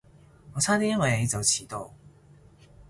[0.53, 1.93] 我差啲因為你就遲到